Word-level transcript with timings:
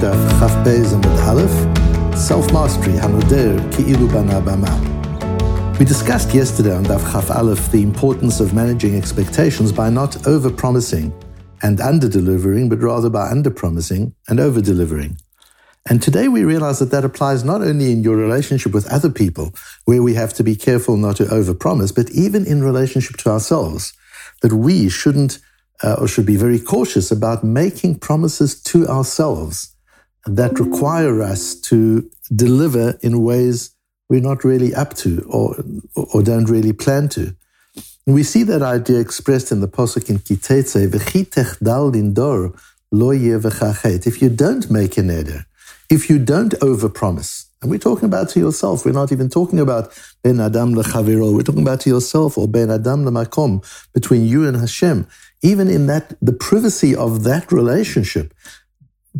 Chaf 0.00 0.52
Beis 0.64 0.92
Amud 0.94 1.26
Aleph, 1.26 2.16
Self-Mastery, 2.16 2.92
Hanoder, 2.92 3.58
Ki'ilu 3.72 4.06
Bana 4.12 4.40
Bama. 4.40 5.78
We 5.78 5.84
discussed 5.84 6.32
yesterday 6.32 6.72
on 6.72 6.84
Daf 6.84 7.00
Chaf 7.10 7.32
Aleph 7.32 7.72
the 7.72 7.82
importance 7.82 8.38
of 8.38 8.54
managing 8.54 8.96
expectations 8.96 9.72
by 9.72 9.90
not 9.90 10.24
over-promising 10.24 11.12
and 11.62 11.80
under-delivering, 11.80 12.68
but 12.68 12.80
rather 12.80 13.10
by 13.10 13.28
under-promising 13.28 14.14
and 14.28 14.38
over-delivering. 14.38 15.18
And 15.90 16.00
today 16.00 16.28
we 16.28 16.44
realize 16.44 16.78
that 16.78 16.92
that 16.92 17.04
applies 17.04 17.42
not 17.42 17.62
only 17.62 17.90
in 17.90 18.04
your 18.04 18.16
relationship 18.16 18.72
with 18.72 18.86
other 18.92 19.10
people, 19.10 19.52
where 19.84 20.02
we 20.02 20.14
have 20.14 20.32
to 20.34 20.44
be 20.44 20.54
careful 20.54 20.96
not 20.96 21.16
to 21.16 21.24
overpromise, 21.24 21.92
but 21.92 22.08
even 22.12 22.46
in 22.46 22.62
relationship 22.62 23.16
to 23.16 23.30
ourselves, 23.30 23.94
that 24.42 24.52
we 24.52 24.88
shouldn't 24.88 25.40
uh, 25.82 25.96
or 25.98 26.06
should 26.06 26.26
be 26.26 26.36
very 26.36 26.60
cautious 26.60 27.10
about 27.10 27.42
making 27.42 27.98
promises 27.98 28.60
to 28.62 28.86
ourselves 28.86 29.74
that 30.36 30.58
require 30.58 31.22
us 31.22 31.54
to 31.54 32.08
deliver 32.34 32.98
in 33.02 33.22
ways 33.22 33.70
we're 34.08 34.20
not 34.20 34.44
really 34.44 34.74
up 34.74 34.94
to 34.94 35.26
or, 35.28 35.56
or 35.94 36.22
don't 36.22 36.46
really 36.46 36.72
plan 36.72 37.08
to. 37.10 37.34
And 38.06 38.14
we 38.14 38.22
see 38.22 38.42
that 38.44 38.62
idea 38.62 39.00
expressed 39.00 39.52
in 39.52 39.60
the 39.60 39.68
Pasuk 39.68 40.08
in 40.08 40.18
Kitetze, 40.18 40.88
V'chitech 40.88 41.58
dal 41.58 41.90
dor 42.12 42.54
lo 42.90 43.10
If 43.10 44.22
you 44.22 44.30
don't 44.30 44.70
make 44.70 44.96
an 44.96 45.08
neder, 45.08 45.44
if 45.90 46.08
you 46.08 46.18
don't 46.18 46.52
overpromise, 46.60 47.44
and 47.60 47.70
we're 47.70 47.78
talking 47.78 48.06
about 48.06 48.28
to 48.30 48.40
yourself, 48.40 48.84
we're 48.84 48.92
not 48.92 49.10
even 49.10 49.28
talking 49.28 49.58
about 49.58 49.92
ben 50.22 50.40
adam 50.40 50.74
lechaviro, 50.74 51.34
we're 51.34 51.42
talking 51.42 51.62
about 51.62 51.80
to 51.80 51.90
yourself 51.90 52.38
or 52.38 52.46
ben 52.46 52.70
adam 52.70 53.04
lemakom, 53.04 53.62
between 53.92 54.26
you 54.26 54.46
and 54.46 54.56
Hashem. 54.56 55.06
Even 55.42 55.68
in 55.68 55.86
that, 55.86 56.14
the 56.22 56.32
privacy 56.32 56.94
of 56.94 57.24
that 57.24 57.52
relationship, 57.52 58.32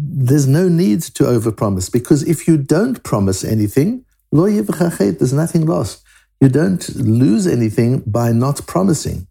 there's 0.01 0.47
no 0.47 0.69
need 0.69 1.03
to 1.03 1.25
overpromise 1.25 1.91
because 1.91 2.23
if 2.23 2.47
you 2.47 2.57
don't 2.57 3.03
promise 3.03 3.45
anything, 3.45 4.05
lo 4.33 4.47
there's 4.49 5.33
nothing 5.33 5.67
lost. 5.67 6.03
You 6.41 6.49
don't 6.49 6.89
lose 6.97 7.47
anything 7.47 8.01
by 8.07 8.33
not 8.33 8.67
promising. 8.67 9.27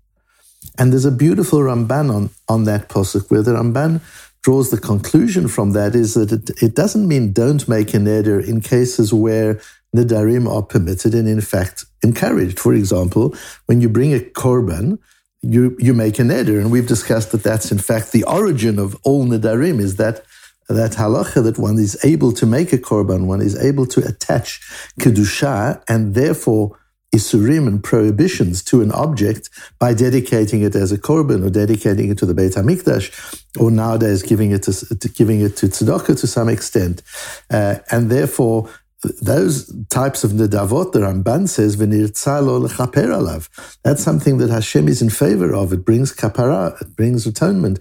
And 0.78 0.92
there's 0.92 1.06
a 1.06 1.12
beautiful 1.12 1.60
Ramban 1.60 2.14
on, 2.14 2.30
on 2.48 2.66
that 2.66 2.90
posuk 2.90 3.32
where 3.32 3.42
the 3.42 3.54
Ramban 3.54 4.02
draws 4.44 4.70
the 4.70 4.80
conclusion 4.80 5.48
from 5.48 5.72
that 5.72 5.96
is 5.96 6.14
that 6.14 6.32
it, 6.32 6.50
it 6.62 6.76
doesn't 6.76 7.08
mean 7.08 7.34
don't 7.34 7.68
make 7.68 7.94
a 7.94 7.98
neder 7.98 8.46
in 8.46 8.62
cases 8.62 9.14
where 9.14 9.60
nedarim 9.96 10.50
are 10.50 10.62
permitted 10.62 11.14
and 11.14 11.28
in 11.28 11.42
fact 11.42 11.86
encouraged. 12.04 12.60
For 12.60 12.74
example, 12.74 13.36
when 13.66 13.82
you 13.82 13.90
bring 13.90 14.14
a 14.14 14.20
korban, 14.20 15.00
you, 15.42 15.76
you 15.80 15.94
make 15.94 16.20
a 16.20 16.24
neder, 16.24 16.60
and 16.60 16.72
we've 16.72 16.88
discussed 16.88 17.32
that 17.32 17.44
that's 17.44 17.72
in 17.72 17.78
fact 17.78 18.12
the 18.12 18.24
origin 18.24 18.80
of 18.80 18.98
all 19.04 19.26
nedarim 19.26 19.80
is 19.80 19.96
that 19.96 20.24
that 20.68 20.92
halacha 20.92 21.44
that 21.44 21.58
one 21.58 21.78
is 21.78 21.98
able 22.04 22.32
to 22.34 22.46
make 22.46 22.74
a 22.74 22.78
korban, 22.78 23.26
one 23.26 23.42
is 23.42 23.58
able 23.58 23.86
to 23.86 24.06
attach 24.06 24.62
kedusha, 25.00 25.82
and 25.88 26.14
therefore 26.14 26.78
isurim 27.16 27.68
and 27.68 27.84
prohibitions 27.84 28.62
to 28.64 28.82
an 28.82 28.92
object 28.92 29.50
by 29.80 29.94
dedicating 29.94 30.62
it 30.62 30.76
as 30.76 30.92
a 30.92 30.98
korban 30.98 31.46
or 31.46 31.50
dedicating 31.50 32.12
it 32.12 32.18
to 32.18 32.26
the 32.26 32.34
Beit 32.34 32.54
Hamikdash, 32.54 33.44
or 33.58 33.72
nowadays 33.72 34.24
giving 34.24 34.52
it 34.52 34.64
to, 34.64 35.10
giving 35.10 35.40
it 35.42 35.56
to 35.58 35.68
tzedakah 35.68 36.20
to 36.20 36.28
some 36.28 36.50
extent, 36.50 37.02
uh, 37.50 37.76
and 37.90 38.10
therefore 38.10 38.70
those 39.22 39.72
types 39.90 40.24
of 40.24 40.32
nedavot, 40.32 40.92
the 40.92 41.00
Ramban 41.00 41.48
says, 41.48 41.76
alav. 41.78 43.50
That's 43.84 44.04
something 44.04 44.40
that 44.40 44.50
Hashem 44.50 44.88
is 44.88 45.04
in 45.04 45.10
favor 45.12 45.54
of. 45.54 45.72
It 45.72 45.86
brings 45.86 46.16
kapara, 46.16 46.82
it 46.82 46.96
brings 46.96 47.28
atonement. 47.28 47.80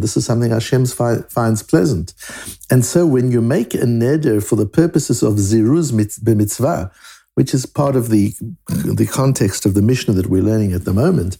This 0.00 0.16
is 0.16 0.26
something 0.26 0.50
Hashem 0.50 0.86
finds 0.86 1.62
pleasant. 1.62 2.12
And 2.70 2.84
so 2.84 3.06
when 3.06 3.30
you 3.30 3.40
make 3.40 3.74
a 3.74 3.78
neder 3.78 4.46
for 4.46 4.56
the 4.56 4.66
purposes 4.66 5.22
of 5.22 5.34
ziruz 5.34 5.92
b'mitzvah, 5.92 6.90
which 7.34 7.54
is 7.54 7.64
part 7.66 7.96
of 7.96 8.10
the, 8.10 8.34
the 8.68 9.08
context 9.10 9.64
of 9.64 9.74
the 9.74 9.82
Mishnah 9.82 10.14
that 10.14 10.26
we're 10.26 10.42
learning 10.42 10.72
at 10.72 10.84
the 10.84 10.92
moment, 10.92 11.38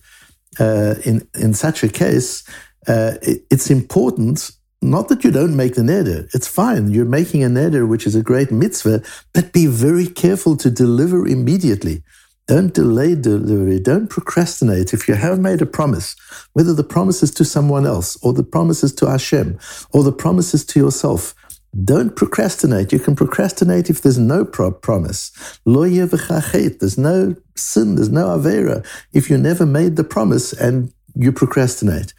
uh, 0.59 0.95
in, 1.05 1.29
in 1.35 1.53
such 1.53 1.83
a 1.85 1.89
case, 1.89 2.49
uh, 2.87 3.15
it, 3.23 3.45
it's 3.51 3.71
important 3.71 4.53
not 4.85 5.09
that 5.09 5.25
you 5.25 5.31
don't 5.31 5.57
make 5.57 5.75
the 5.75 5.83
neder. 5.83 6.29
It's 6.35 6.47
fine. 6.47 6.91
You're 6.91 7.07
making 7.07 7.43
a 7.43 7.49
neder, 7.49 7.89
which 7.89 8.07
is 8.07 8.15
a 8.15 8.23
great 8.23 8.53
mitzvah, 8.53 9.03
but 9.33 9.53
be 9.53 9.67
very 9.67 10.07
careful 10.07 10.57
to 10.59 10.71
deliver 10.71 11.27
immediately. 11.27 12.03
Don't 12.47 12.75
delay 12.75 13.15
delivery. 13.15 13.81
Don't 13.81 14.11
procrastinate. 14.11 14.93
If 14.93 15.09
you 15.09 15.15
have 15.15 15.39
made 15.39 15.63
a 15.63 15.67
promise, 15.67 16.15
whether 16.53 16.75
the 16.75 16.85
promise 16.85 17.23
is 17.23 17.31
to 17.33 17.45
someone 17.45 17.87
else 17.87 18.19
or 18.23 18.35
the 18.35 18.45
promise 18.45 18.85
is 18.85 18.95
to 18.97 19.09
Hashem 19.09 19.59
or 19.93 20.03
the 20.03 20.13
promise 20.13 20.53
is 20.53 20.67
to 20.67 20.79
yourself, 20.79 21.35
don't 21.83 22.15
procrastinate. 22.15 22.93
You 22.93 22.99
can 22.99 23.17
procrastinate 23.17 23.89
if 23.89 24.03
there's 24.03 24.19
no 24.19 24.45
pro- 24.45 24.71
promise. 24.71 25.33
There's 25.65 26.99
no 26.99 27.35
sin. 27.57 27.95
There's 27.97 28.11
no 28.11 28.27
avera. 28.27 28.87
If 29.13 29.31
you 29.31 29.39
never 29.39 29.65
made 29.65 29.97
the 29.97 30.05
promise 30.05 30.53
and 30.53 30.93
you 31.17 31.33
procrastinate. 31.33 32.13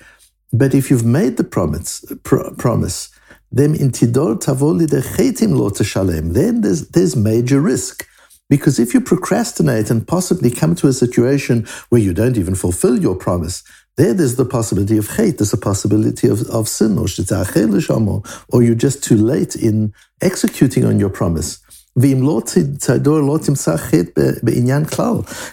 But 0.57 0.73
if 0.73 0.89
you've 0.89 1.05
made 1.05 1.35
the 1.37 1.43
promise, 1.43 2.05
pr- 2.23 2.51
promise, 2.57 3.09
then 3.51 3.75
in 3.75 3.91
tidor 3.91 4.35
tavoli 4.35 4.87
dechetim 4.87 5.57
lo 5.57 5.69
teshalem. 5.69 6.33
Then 6.33 6.61
there's 6.61 6.89
there's 6.89 7.15
major 7.15 7.59
risk. 7.59 8.07
Because 8.47 8.77
if 8.77 8.93
you 8.93 9.01
procrastinate 9.01 9.89
and 9.89 10.07
possibly 10.07 10.51
come 10.51 10.75
to 10.75 10.87
a 10.87 10.93
situation 10.93 11.65
where 11.89 11.99
you 11.99 12.13
don't 12.13 12.37
even 12.37 12.53
fulfill 12.53 13.01
your 13.01 13.15
promise, 13.15 13.63
there, 13.97 14.13
there's 14.13 14.35
the 14.35 14.45
possibility 14.45 14.97
of 14.97 15.09
hate, 15.17 15.39
there's 15.39 15.51
a 15.53 15.57
possibility 15.57 16.27
of, 16.27 16.41
of 16.49 16.67
sin, 16.67 16.97
or 16.97 17.07
or 18.49 18.63
you're 18.63 18.75
just 18.75 19.03
too 19.03 19.17
late 19.17 19.55
in 19.55 19.93
executing 20.21 20.85
on 20.85 20.99
your 20.99 21.09
promise. 21.09 21.59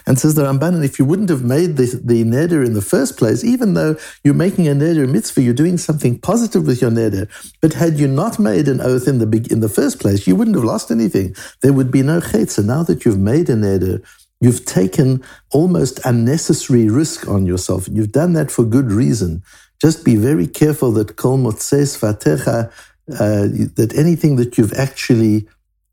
And 0.05 0.19
says 0.19 0.35
the 0.35 0.43
Ramban, 0.43 0.75
and 0.75 0.83
if 0.83 0.99
you 0.99 1.05
wouldn't 1.05 1.29
have 1.29 1.43
made 1.43 1.77
the, 1.77 2.01
the 2.03 2.25
neder 2.25 2.65
in 2.65 2.73
the 2.73 2.81
first 2.81 3.17
place, 3.17 3.45
even 3.45 3.75
though 3.75 3.95
you're 4.25 4.33
making 4.33 4.67
a 4.67 4.71
neder 4.71 5.09
mitzvah, 5.09 5.41
you're 5.41 5.53
doing 5.53 5.77
something 5.77 6.19
positive 6.19 6.67
with 6.67 6.81
your 6.81 6.91
neder. 6.91 7.29
But 7.61 7.73
had 7.73 7.97
you 7.97 8.09
not 8.09 8.39
made 8.39 8.67
an 8.67 8.81
oath 8.81 9.07
in 9.07 9.19
the 9.19 9.47
in 9.49 9.61
the 9.61 9.69
first 9.69 10.01
place, 10.01 10.27
you 10.27 10.35
wouldn't 10.35 10.57
have 10.57 10.65
lost 10.65 10.91
anything. 10.91 11.33
There 11.61 11.71
would 11.71 11.91
be 11.91 12.01
no 12.01 12.19
chet. 12.19 12.49
So 12.49 12.61
now 12.61 12.83
that 12.83 13.05
you've 13.05 13.19
made 13.19 13.49
a 13.49 13.55
neder, 13.55 14.03
You've 14.43 14.65
taken 14.65 15.23
almost 15.51 16.01
unnecessary 16.03 16.89
risk 16.89 17.29
on 17.29 17.45
yourself. 17.45 17.87
You've 17.89 18.11
done 18.11 18.33
that 18.33 18.51
for 18.51 18.65
good 18.65 18.91
reason. 18.91 19.41
Just 19.81 20.03
be 20.03 20.17
very 20.17 20.47
careful 20.47 20.91
that 20.93 21.15
kol 21.15 21.37
motses 21.37 21.95
vatecha, 21.97 22.69
uh, 23.09 23.47
that 23.77 23.93
anything 23.95 24.35
that 24.35 24.57
you've 24.57 24.73
actually 24.73 25.47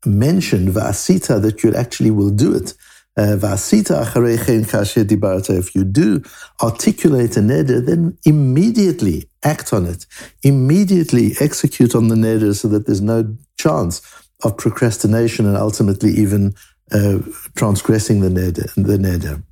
mentioned, 0.05 0.69
va'asita, 0.69 1.41
that 1.41 1.63
you 1.63 1.73
actually 1.73 2.11
will 2.11 2.31
do 2.31 2.53
it. 2.53 2.73
Uh, 3.17 3.37
if 3.43 3.73
you 5.75 5.83
do 5.83 6.23
articulate 6.61 7.35
a 7.35 7.41
neder, 7.41 7.85
then 7.85 8.17
immediately 8.25 9.27
act 9.43 9.73
on 9.73 9.85
it. 9.85 10.05
Immediately 10.43 11.33
execute 11.41 11.93
on 11.93 12.07
the 12.07 12.15
neder 12.15 12.55
so 12.55 12.69
that 12.69 12.85
there's 12.85 13.01
no 13.01 13.35
chance 13.57 14.01
of 14.43 14.57
procrastination 14.57 15.45
and 15.45 15.57
ultimately 15.57 16.11
even 16.11 16.55
uh, 16.91 17.19
transgressing 17.55 18.21
the 18.21 18.29
neder. 18.29 18.73
The 18.75 18.97
neder. 18.97 19.43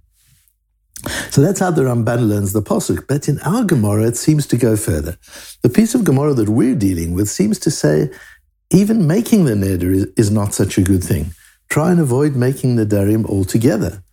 So 1.32 1.42
that's 1.42 1.60
how 1.60 1.72
the 1.72 1.84
Ramban 1.84 2.28
learns 2.28 2.54
the 2.54 2.62
posuk. 2.62 3.08
But 3.08 3.28
in 3.30 3.40
our 3.42 3.64
Gemara, 3.64 4.08
it 4.08 4.18
seems 4.18 4.46
to 4.48 4.58
go 4.58 4.76
further. 4.76 5.18
The 5.62 5.70
piece 5.70 5.96
of 5.96 6.04
Gemara 6.04 6.34
that 6.34 6.50
we're 6.50 6.76
dealing 6.76 7.14
with 7.14 7.30
seems 7.30 7.60
to 7.60 7.72
say 7.72 8.10
even 8.72 9.08
making 9.08 9.46
the 9.46 9.54
neder 9.54 9.94
is, 9.94 10.06
is 10.18 10.32
not 10.32 10.54
such 10.54 10.78
a 10.78 10.82
good 10.82 11.04
thing. 11.04 11.34
Try 11.70 11.92
and 11.92 12.00
avoid 12.00 12.36
making 12.36 12.76
nedarim 12.76 13.26
altogether. 13.26 14.04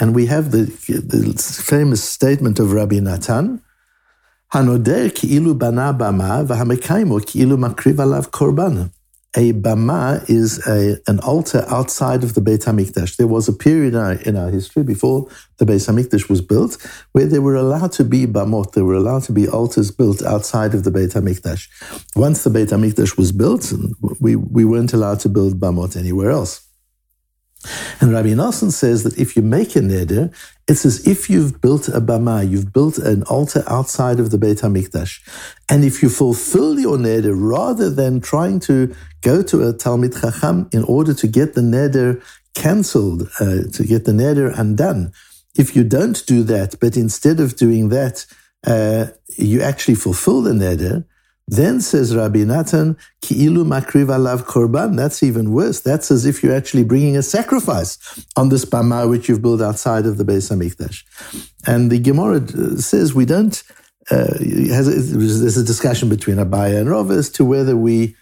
And 0.00 0.14
we 0.14 0.26
have 0.26 0.50
the, 0.50 0.64
the 0.88 1.62
famous 1.64 2.02
statement 2.02 2.58
of 2.58 2.72
Rabbi 2.72 3.00
Natan, 3.00 3.62
Hanoder 4.52 5.14
ki 5.14 5.36
ilu 5.36 5.54
bana 5.54 5.94
bama 5.94 6.46
v'hamekaimo 6.46 7.24
ki 7.26 7.40
ilu 7.40 7.56
makriv 7.56 7.96
alav 7.96 8.30
korbana 8.30 8.90
a 9.34 9.52
bama 9.54 10.28
is 10.28 10.66
a, 10.66 10.98
an 11.06 11.18
altar 11.20 11.64
outside 11.68 12.22
of 12.22 12.34
the 12.34 12.40
Beit 12.40 12.60
Hamikdash. 12.60 13.16
There 13.16 13.26
was 13.26 13.48
a 13.48 13.52
period 13.52 13.94
in 13.94 14.00
our, 14.00 14.12
in 14.12 14.36
our, 14.36 14.50
history 14.50 14.82
before 14.82 15.26
the 15.56 15.64
Beit 15.64 15.80
Hamikdash 15.80 16.28
was 16.28 16.42
built 16.42 16.76
where 17.12 17.26
they 17.26 17.38
were 17.38 17.56
allowed 17.56 17.92
to 17.92 18.04
be 18.04 18.26
bamot. 18.26 18.72
There 18.72 18.84
were 18.84 18.94
allowed 18.94 19.22
to 19.24 19.32
be 19.32 19.48
altars 19.48 19.90
built 19.90 20.22
outside 20.22 20.74
of 20.74 20.84
the 20.84 20.90
Beit 20.90 21.10
Hamikdash. 21.10 21.68
Once 22.14 22.44
the 22.44 22.50
Beit 22.50 22.68
Hamikdash 22.68 23.16
was 23.16 23.32
built, 23.32 23.72
we, 24.20 24.36
we 24.36 24.66
weren't 24.66 24.92
allowed 24.92 25.20
to 25.20 25.30
build 25.30 25.58
bamot 25.58 25.96
anywhere 25.96 26.30
else. 26.30 26.68
And 28.00 28.12
Rabbi 28.12 28.30
Nosson 28.30 28.72
says 28.72 29.02
that 29.04 29.18
if 29.18 29.36
you 29.36 29.42
make 29.42 29.76
a 29.76 29.80
neder, 29.80 30.34
it's 30.68 30.84
as 30.84 31.06
if 31.06 31.28
you've 31.30 31.60
built 31.60 31.88
a 31.88 32.00
bama, 32.00 32.48
you've 32.48 32.72
built 32.72 32.98
an 32.98 33.22
altar 33.24 33.62
outside 33.66 34.18
of 34.20 34.30
the 34.30 34.38
Beit 34.38 34.58
HaMikdash. 34.58 35.20
And 35.68 35.84
if 35.84 36.02
you 36.02 36.08
fulfill 36.08 36.78
your 36.78 36.96
neder, 36.96 37.34
rather 37.36 37.90
than 37.90 38.20
trying 38.20 38.60
to 38.60 38.94
go 39.20 39.42
to 39.42 39.68
a 39.68 39.72
Talmid 39.72 40.20
Chacham 40.20 40.68
in 40.72 40.84
order 40.84 41.14
to 41.14 41.26
get 41.26 41.54
the 41.54 41.60
neder 41.60 42.22
cancelled, 42.54 43.28
uh, 43.40 43.62
to 43.72 43.84
get 43.84 44.04
the 44.04 44.12
neder 44.12 44.56
undone, 44.58 45.12
if 45.56 45.76
you 45.76 45.84
don't 45.84 46.24
do 46.26 46.42
that, 46.44 46.76
but 46.80 46.96
instead 46.96 47.38
of 47.40 47.56
doing 47.56 47.90
that, 47.90 48.26
uh, 48.66 49.06
you 49.36 49.60
actually 49.60 49.94
fulfill 49.94 50.42
the 50.42 50.52
neder, 50.52 51.04
Then 51.48 51.80
says 51.80 52.14
Rabbi 52.14 52.44
Natan, 52.44 52.96
Ki'ilu 53.20 53.64
makriv 53.64 54.06
alav 54.06 54.44
korban. 54.44 54.96
That's 54.96 55.22
even 55.22 55.52
worse. 55.52 55.80
That's 55.80 56.10
as 56.10 56.24
if 56.24 56.42
you're 56.42 56.54
actually 56.54 56.84
bringing 56.84 57.16
a 57.16 57.22
sacrifice 57.22 57.98
on 58.36 58.48
this 58.48 58.64
bama 58.64 59.08
which 59.08 59.28
you've 59.28 59.42
built 59.42 59.60
outside 59.60 60.06
of 60.06 60.18
the 60.18 60.24
Beis 60.24 60.50
Hamikdash. 60.50 61.02
And 61.66 61.90
the 61.90 61.98
Gemara 61.98 62.42
uh, 62.42 62.76
says 62.76 63.14
we 63.14 63.24
don't. 63.24 63.62
Uh, 64.10 64.34
has 64.70 65.12
there's 65.12 65.56
a 65.56 65.64
discussion 65.64 66.08
between 66.08 66.36
Abaye 66.36 66.80
and 66.80 66.90
Rav 66.90 67.10
as 67.10 67.30
to 67.30 67.44
whether 67.44 67.76
we 67.76 68.16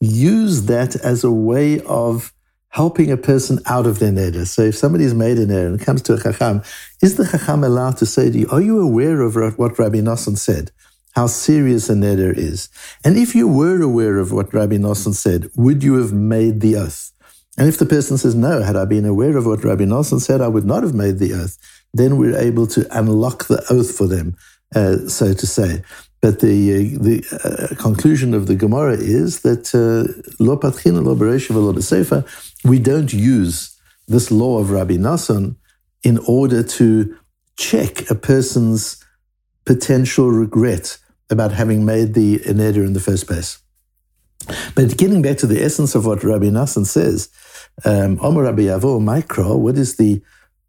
use 0.00 0.66
that 0.66 0.94
as 0.96 1.24
a 1.24 1.30
way 1.30 1.80
of 1.80 2.32
helping 2.68 3.10
a 3.10 3.16
person 3.16 3.60
out 3.66 3.86
of 3.86 4.00
their 4.00 4.12
neder. 4.12 4.46
So 4.46 4.62
if 4.62 4.76
somebody's 4.76 5.14
made 5.14 5.38
an 5.38 5.50
error 5.50 5.68
and 5.68 5.80
comes 5.80 6.02
to 6.02 6.14
a 6.14 6.20
chacham, 6.20 6.62
is 7.00 7.16
the 7.16 7.26
chacham 7.26 7.62
allowed 7.62 7.96
to 7.98 8.06
say 8.06 8.30
to 8.30 8.38
you, 8.38 8.48
are 8.50 8.60
you 8.60 8.80
aware 8.80 9.20
of 9.20 9.36
what 9.58 9.78
Rabbi 9.78 9.98
Nosson 9.98 10.36
said? 10.36 10.72
How 11.14 11.26
serious 11.26 11.88
a 11.88 11.94
neder 11.94 12.36
is. 12.36 12.68
And 13.04 13.16
if 13.16 13.34
you 13.34 13.46
were 13.46 13.80
aware 13.80 14.18
of 14.18 14.32
what 14.32 14.52
Rabbi 14.52 14.76
Nosson 14.76 15.14
said, 15.14 15.48
would 15.56 15.82
you 15.84 15.94
have 15.94 16.12
made 16.12 16.60
the 16.60 16.76
oath? 16.76 17.12
And 17.56 17.68
if 17.68 17.78
the 17.78 17.86
person 17.86 18.18
says, 18.18 18.34
no, 18.34 18.62
had 18.62 18.74
I 18.74 18.84
been 18.84 19.04
aware 19.04 19.36
of 19.36 19.46
what 19.46 19.62
Rabbi 19.62 19.84
Nosson 19.84 20.20
said, 20.20 20.40
I 20.40 20.48
would 20.48 20.64
not 20.64 20.82
have 20.82 20.94
made 20.94 21.18
the 21.18 21.34
oath, 21.34 21.56
then 21.92 22.16
we're 22.16 22.36
able 22.36 22.66
to 22.68 22.86
unlock 22.98 23.46
the 23.46 23.64
oath 23.70 23.96
for 23.96 24.08
them, 24.08 24.34
uh, 24.74 25.06
so 25.06 25.32
to 25.32 25.46
say. 25.46 25.82
But 26.20 26.40
the 26.40 26.56
uh, 26.72 27.02
the 27.02 27.22
uh, 27.44 27.74
conclusion 27.76 28.32
of 28.32 28.46
the 28.46 28.56
Gemara 28.56 28.94
is 28.94 29.40
that 29.40 29.74
uh, 29.74 30.10
lo 30.40 30.56
patchina 30.56 31.04
lo 31.04 31.14
bereshiva 31.14 31.62
lo 31.62 31.78
sefer. 31.80 32.24
We 32.64 32.78
don't 32.78 33.12
use 33.12 33.78
this 34.08 34.30
law 34.30 34.58
of 34.58 34.70
Rabbi 34.70 34.94
Nassan 34.94 35.56
in 36.02 36.18
order 36.26 36.62
to 36.62 37.16
check 37.56 38.10
a 38.10 38.14
person's 38.14 39.04
potential 39.64 40.30
regret 40.30 40.96
about 41.30 41.52
having 41.52 41.84
made 41.84 42.14
the 42.14 42.38
neder 42.38 42.84
in 42.84 42.92
the 42.92 43.00
first 43.00 43.26
place. 43.26 43.58
But 44.74 44.98
getting 44.98 45.22
back 45.22 45.38
to 45.38 45.46
the 45.46 45.62
essence 45.62 45.94
of 45.94 46.06
what 46.06 46.22
Rabbi 46.22 46.46
Nassan 46.46 46.86
says, 46.86 47.30
um, 47.84 48.18
Omer 48.20 48.42
Rabbi 48.42 48.62
Yavo 48.62 49.00
Mikro, 49.00 49.58
what 49.58 49.78
is 49.78 49.96
the 49.96 50.22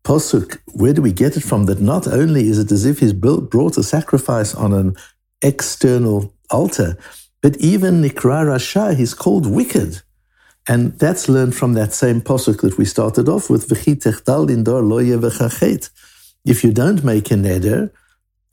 posuk? 0.03 0.59
Where 0.73 0.93
do 0.93 1.01
we 1.01 1.11
get 1.11 1.35
it 1.35 1.43
from? 1.43 1.65
That 1.65 1.81
not 1.81 2.07
only 2.07 2.47
is 2.47 2.57
it 2.57 2.71
as 2.71 2.85
if 2.85 2.99
he's 2.99 3.13
built, 3.13 3.51
brought 3.51 3.77
a 3.77 3.83
sacrifice 3.83 4.55
on 4.55 4.73
an 4.73 4.95
external 5.41 6.33
altar. 6.49 6.97
But 7.41 7.57
even 7.57 8.01
Nikra 8.01 8.45
Rasha, 8.45 8.95
he's 8.95 9.13
called 9.13 9.45
wicked. 9.45 10.01
And 10.67 10.97
that's 10.97 11.29
learned 11.29 11.55
from 11.55 11.73
that 11.73 11.93
same 11.93 12.21
posuk 12.21 12.61
that 12.61 12.77
we 12.77 12.85
started 12.85 13.29
off 13.29 13.49
with. 13.49 13.71
If 13.71 13.87
you 16.63 16.73
don't 16.73 17.03
make 17.03 17.31
a 17.31 17.35
neder, 17.35 17.91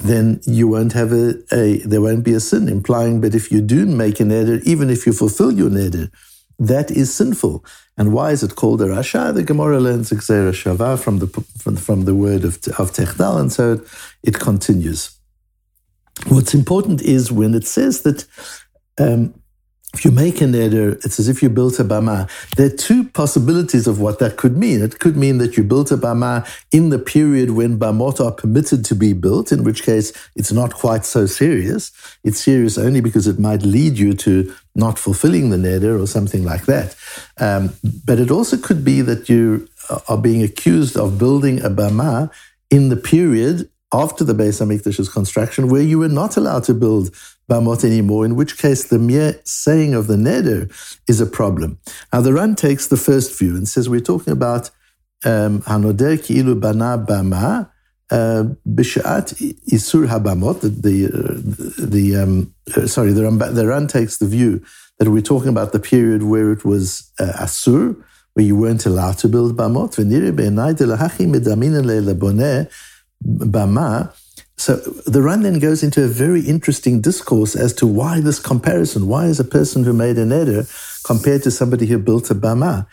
then 0.03 0.41
you 0.45 0.67
won't 0.67 0.93
have 0.93 1.13
a, 1.13 1.35
a, 1.53 1.79
there 1.79 2.01
won't 2.01 2.25
be 2.25 2.35
a 2.35 2.41
sin, 2.41 2.69
implying 2.69 3.21
that 3.21 3.35
if 3.35 3.53
you 3.53 3.61
do 3.61 3.87
make 3.87 4.21
a 4.21 4.25
neder, 4.25 4.63
even 4.65 4.91
if 4.91 5.07
you 5.07 5.13
fulfill 5.13 5.53
your 5.53 5.71
neder, 5.71 6.11
that 6.59 6.91
is 6.91 7.15
sinful. 7.15 7.65
And 7.97 8.13
why 8.13 8.31
is 8.31 8.43
it 8.43 8.57
called 8.57 8.83
a 8.83 8.87
rasha? 8.87 9.35
The 9.35 9.43
Gemara 9.43 9.79
learns 9.81 10.11
Gezera 10.11 10.53
Shava 10.53 10.99
from 10.99 11.19
the, 11.19 11.27
from, 11.27 11.77
from 11.77 12.05
the 12.05 12.15
word 12.15 12.45
of, 12.45 12.55
of 12.79 12.93
Techdal, 12.93 13.41
and 13.41 13.53
so 13.53 13.81
it 14.23 14.39
continues. 14.39 15.19
What's 16.29 16.55
important 16.55 17.03
is 17.03 17.33
when 17.33 17.55
it 17.55 17.67
says 17.67 18.03
that 18.03 18.27
um, 18.99 19.35
if 19.95 20.05
you 20.05 20.11
make 20.11 20.41
an 20.41 20.53
neder, 20.53 20.93
it's 21.05 21.19
as 21.21 21.29
if 21.29 21.43
you 21.43 21.51
built 21.51 21.79
a 21.79 21.85
bama. 21.85 22.29
There 22.57 22.67
are 22.67 22.77
two 22.77 23.05
possibilities 23.05 23.87
of 23.87 24.01
what 24.01 24.19
that 24.21 24.37
could 24.37 24.57
mean. 24.57 24.81
It 24.81 24.99
could 24.99 25.17
mean 25.17 25.39
that 25.39 25.57
you 25.57 25.65
built 25.65 25.91
a 25.91 25.97
bama 25.97 26.49
in 26.73 26.89
the 26.89 26.99
period 26.99 27.51
when 27.51 27.79
bamot 27.79 28.19
are 28.25 28.33
permitted 28.33 28.85
to 28.87 28.95
be 28.95 29.13
built, 29.13 29.53
in 29.53 29.65
which 29.65 29.83
case 29.83 30.13
it's 30.35 30.51
not 30.51 30.73
quite 30.73 31.05
so 31.05 31.27
serious. 31.27 31.93
It's 32.25 32.41
serious 32.41 32.79
only 32.79 33.01
because 33.01 33.27
it 33.27 33.39
might 33.39 33.63
lead 33.63 33.99
you 33.99 34.15
to 34.15 34.55
not 34.75 34.99
fulfilling 34.99 35.51
the 35.51 35.59
neder 35.59 36.03
or 36.03 36.07
something 36.07 36.43
like 36.43 36.65
that. 36.65 36.97
Um, 37.39 37.75
but 38.05 38.19
it 38.19 38.31
also 38.31 38.57
could 38.57 38.85
be 38.85 39.03
that 39.03 39.29
you 39.29 39.69
are 40.09 40.17
being 40.19 40.43
accused 40.43 40.97
of 40.97 41.19
building 41.19 41.61
a 41.61 41.69
bama 41.69 42.31
in 42.71 42.89
the 42.89 42.97
period 42.97 43.69
after 43.93 44.25
the 44.25 44.33
Beis 44.33 44.61
Hamikdash's 44.61 45.11
construction, 45.11 45.69
where 45.69 45.83
you 45.83 45.99
were 45.99 46.09
not 46.09 46.39
allowed 46.39 46.65
to 46.65 46.73
build 46.73 47.15
Bamot 47.53 47.85
anymore, 47.85 48.25
in 48.25 48.35
which 48.35 48.57
case 48.57 48.85
the 48.85 48.99
mere 48.99 49.39
saying 49.45 49.93
of 49.93 50.07
the 50.07 50.17
Neder 50.17 50.61
is 51.07 51.21
a 51.21 51.27
problem. 51.27 51.79
Now, 52.11 52.23
the 52.23 52.33
Ran 52.33 52.55
takes 52.55 52.87
the 52.89 52.97
first 52.97 53.39
view 53.39 53.55
and 53.57 53.69
says 53.69 53.91
we're 53.91 54.01
talking 54.01 54.33
about 54.33 54.71
um, 55.25 55.61
Hanoder 55.63 56.17
Ki'ilu 56.25 56.59
Bana 56.59 56.97
Bama, 57.07 57.71
uh, 58.11 58.45
Bishat 58.67 59.27
Isur 59.71 60.07
Habamot, 60.07 60.63
the, 60.63 60.71
the, 60.87 60.97
uh, 61.07 61.87
the 61.95 62.17
um, 62.17 62.55
uh, 62.75 62.87
sorry, 62.87 63.13
the, 63.13 63.23
the 63.53 63.67
Ran 63.67 63.87
takes 63.87 64.17
the 64.17 64.27
view 64.27 64.65
that 64.99 65.11
we're 65.11 65.21
talking 65.21 65.51
about 65.51 65.73
the 65.73 65.81
period 65.81 66.23
where 66.23 66.53
it 66.53 66.65
was 66.65 67.13
uh, 67.19 67.33
Asur, 67.45 68.03
where 68.33 68.47
you 68.47 68.57
weren't 68.57 68.87
allowed 68.87 69.19
to 69.19 69.29
build 69.29 69.59
Bamot. 69.59 69.99
Bama. 73.25 74.22
So 74.63 74.77
the 74.77 75.23
Ran 75.23 75.43
then 75.43 75.59
goes 75.59 75.83
into 75.83 76.05
a 76.05 76.07
very 76.07 76.43
interesting 76.43 77.01
discourse 77.01 77.57
as 77.57 77.73
to 77.75 77.85
why 77.85 78.21
this 78.21 78.39
comparison. 78.39 79.09
Why 79.09 79.27
is 79.27 79.41
a 79.41 79.45
person 79.45 79.83
who 79.83 79.93
made 79.93 80.19
an 80.19 80.29
neder 80.29 80.71
compared 81.03 81.43
to 81.43 81.51
somebody 81.51 81.87
who 81.87 81.99
built 81.99 82.31
a 82.31 82.37
Bama? 82.37 82.87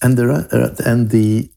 And 0.00 0.16
the, 0.16 0.24
uh, 0.52 0.88
and 0.88 1.10
the 1.10 1.50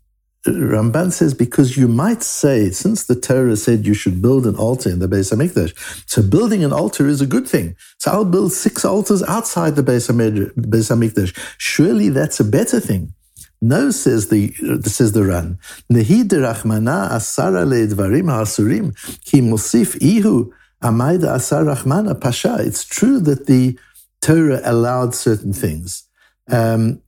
Ramban 0.47 1.11
says, 1.11 1.35
because 1.35 1.77
you 1.77 1.87
might 1.87 2.23
say, 2.23 2.71
since 2.71 3.05
the 3.05 3.13
Torah 3.13 3.55
said 3.55 3.85
you 3.85 3.93
should 3.93 4.23
build 4.23 4.47
an 4.47 4.55
altar 4.55 4.89
in 4.89 4.97
the 4.97 5.07
Beis 5.07 5.31
Hamikdash, 5.31 5.75
so 6.09 6.23
building 6.23 6.63
an 6.63 6.73
altar 6.73 7.05
is 7.05 7.21
a 7.21 7.27
good 7.27 7.47
thing. 7.47 7.75
So 7.99 8.09
I'll 8.09 8.25
build 8.25 8.51
six 8.53 8.83
altars 8.83 9.21
outside 9.21 9.75
the 9.75 9.83
Beis 9.83 10.09
Hamikdash. 10.09 11.37
Surely 11.59 12.09
that's 12.09 12.39
a 12.39 12.43
better 12.43 12.79
thing. 12.79 13.13
No, 13.61 13.91
says 13.91 14.29
the 14.29 14.53
says 14.83 15.11
the 15.11 15.25
Ran. 15.25 15.59
Nehi 15.91 16.23
derachmana 16.23 17.09
asara 17.11 17.65
leedvarim 17.67 18.25
hasurim 18.25 18.95
ki 19.25 19.41
mosif 19.41 19.97
ihu 20.01 20.53
amayda 20.81 21.35
asar 21.35 21.65
rachmana 21.65 22.19
pasha. 22.19 22.57
It's 22.59 22.85
true 22.85 23.19
that 23.19 23.47
the 23.47 23.77
Torah 24.21 24.61
allowed 24.63 25.13
certain 25.13 25.51
things, 25.51 26.03
um, 26.49 27.01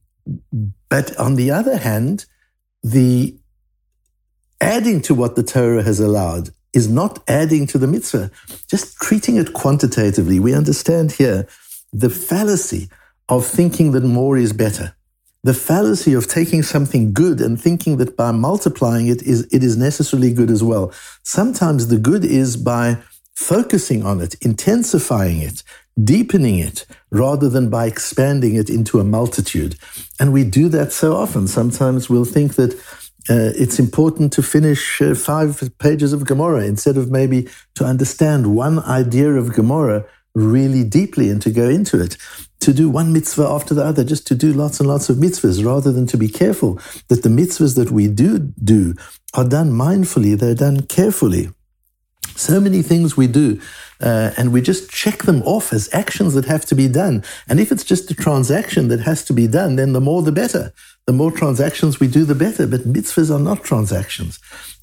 but 0.90 1.16
on 1.18 1.36
the 1.36 1.52
other 1.52 1.78
hand, 1.78 2.26
the 2.84 3.38
adding 4.60 5.02
to 5.02 5.16
what 5.16 5.36
the 5.36 5.44
Torah 5.44 5.84
has 5.84 6.00
allowed 6.00 6.50
is 6.74 6.90
not 6.90 7.22
adding 7.28 7.66
to 7.68 7.78
the 7.78 7.88
mitzvah, 7.88 8.30
just 8.68 8.98
treating 8.98 9.38
it 9.38 9.54
quantitatively. 9.54 10.40
We 10.40 10.54
understand 10.54 11.14
here 11.14 11.48
the 11.92 12.10
fallacy 12.10 12.90
of 13.28 13.46
thinking 13.46 13.92
that 13.94 14.04
more 14.04 14.38
is 14.38 14.54
better 14.54 14.96
the 15.44 15.54
fallacy 15.54 16.14
of 16.14 16.28
taking 16.28 16.62
something 16.62 17.14
good 17.14 17.42
and 17.42 17.60
thinking 17.60 17.98
that 17.98 18.16
by 18.16 18.32
multiplying 18.32 19.08
it 19.08 19.24
is 19.24 19.48
it 19.52 19.64
is 19.64 19.76
necessarily 19.78 20.34
good 20.34 20.52
as 20.52 20.64
well. 20.64 20.94
Sometimes 21.24 21.88
the 21.88 21.98
good 21.98 22.24
is 22.24 22.58
by 22.58 22.98
focusing 23.36 24.06
on 24.06 24.22
it, 24.22 24.36
intensifying 24.42 25.40
it, 25.42 25.64
deepening 26.02 26.60
it, 26.60 26.86
rather 27.10 27.50
than 27.50 27.70
by 27.70 27.88
expanding 27.88 28.56
it 28.56 28.70
into 28.70 29.00
a 29.00 29.04
multitude. 29.04 29.76
And 30.20 30.32
we 30.32 30.44
do 30.44 30.70
that 30.70 30.92
so 30.92 31.16
often. 31.16 31.48
Sometimes 31.48 32.10
we'll 32.10 32.26
think 32.26 32.56
that 32.56 32.74
uh, 33.30 33.54
it's 33.56 33.80
important 33.80 34.34
to 34.34 34.44
finish 34.44 35.02
uh, 35.02 35.16
five 35.16 35.72
pages 35.80 36.14
of 36.14 36.26
Gemara 36.26 36.66
instead 36.66 36.98
of 36.98 37.10
maybe 37.10 37.48
to 37.76 37.84
understand 37.84 38.56
one 38.56 38.80
idea 38.80 39.32
of 39.32 39.54
Gemara 39.54 40.06
really 40.34 40.84
deeply 40.84 41.30
and 41.30 41.42
to 41.42 41.52
go 41.52 41.68
into 41.68 42.02
it 42.02 42.18
to 42.62 42.74
do 42.74 42.90
one 42.90 43.12
mitzvah 43.12 43.48
after 43.48 43.74
the 43.74 43.84
other, 43.84 44.04
just 44.04 44.26
to 44.28 44.36
do 44.36 44.54
lots 44.54 44.80
and 44.80 44.88
lots 44.88 45.10
of 45.10 45.18
mitzvahs, 45.18 45.66
rather 45.66 45.92
than 45.92 46.08
to 46.08 46.18
be 46.18 46.30
careful 46.30 46.80
that 47.08 47.24
the 47.24 47.30
mitzvahs 47.30 47.76
that 47.76 47.92
we 47.92 48.08
do 48.08 48.40
do 48.64 48.96
are 49.34 49.48
done 49.48 49.72
mindfully, 49.72 50.38
they're 50.38 50.56
done 50.56 50.82
carefully. 50.86 51.50
So 52.36 52.60
many 52.60 52.82
things 52.82 53.18
we 53.18 53.28
do, 53.28 53.60
uh, 54.00 54.32
and 54.38 54.54
we 54.54 54.62
just 54.62 54.90
check 54.90 55.24
them 55.24 55.42
off 55.44 55.74
as 55.74 55.90
actions 55.94 56.34
that 56.34 56.46
have 56.46 56.66
to 56.66 56.76
be 56.76 56.88
done. 56.88 57.24
And 57.48 57.60
if 57.60 57.72
it's 57.72 57.84
just 57.84 58.10
a 58.10 58.16
transaction 58.16 58.88
that 58.88 59.02
has 59.02 59.24
to 59.26 59.34
be 59.34 59.48
done, 59.48 59.76
then 59.76 59.94
the 59.94 60.02
more 60.02 60.22
the 60.22 60.32
better. 60.32 60.74
The 61.08 61.14
more 61.14 61.32
transactions 61.32 62.00
we 62.00 62.08
do, 62.08 62.26
the 62.26 62.36
better. 62.36 62.68
But 62.68 62.82
mitzvahs 62.82 63.34
are 63.34 63.40
not 63.40 63.64
transactions. 63.64 64.40